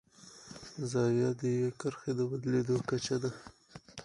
[0.91, 3.31] زاویه د یوې کرښې د بدلیدو کچه ده.